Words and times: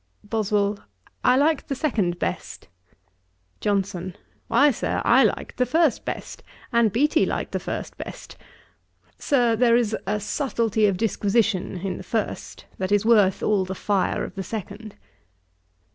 BOSWELL. 0.23 0.79
'I 1.23 1.37
liked 1.37 1.67
the 1.67 1.75
second 1.75 2.17
best.' 2.17 2.67
JOHNSON. 3.59 4.15
'Why, 4.47 4.71
Sir, 4.71 4.99
I 5.05 5.23
liked 5.23 5.57
the 5.57 5.65
first 5.67 6.05
best; 6.05 6.41
and 6.73 6.91
Beattie 6.91 7.27
liked 7.27 7.51
the 7.51 7.59
first 7.59 7.95
best. 7.99 8.35
Sir, 9.19 9.55
there 9.55 9.75
is 9.75 9.95
a 10.07 10.19
subtlety 10.19 10.87
of 10.87 10.97
disquisition 10.97 11.77
in 11.81 11.97
the 11.97 12.03
first, 12.03 12.65
that 12.79 12.91
is 12.91 13.05
worth 13.05 13.43
all 13.43 13.63
the 13.63 13.75
fire 13.75 14.23
of 14.23 14.33
the 14.33 14.41
second.' 14.41 14.95